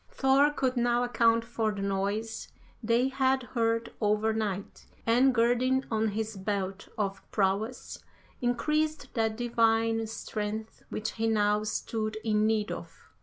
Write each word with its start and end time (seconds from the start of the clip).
Thor 0.09 0.49
could 0.49 0.77
now 0.77 1.03
account 1.03 1.45
for 1.45 1.71
the 1.71 1.83
noise 1.83 2.47
they 2.81 3.09
had 3.09 3.43
heard 3.53 3.93
over 4.01 4.33
night, 4.33 4.87
and 5.05 5.31
girding 5.31 5.85
on 5.91 6.07
his 6.07 6.37
Belt 6.37 6.87
of 6.97 7.21
Prowess, 7.29 7.99
increased 8.41 9.13
that 9.13 9.37
divine 9.37 10.07
strength 10.07 10.81
which 10.89 11.11
he 11.11 11.27
now 11.27 11.63
stood 11.63 12.17
in 12.23 12.47
need 12.47 12.71
of. 12.71 13.11